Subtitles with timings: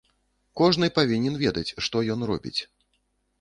[0.61, 2.57] Кожны павінен ведаць, што ён робіць.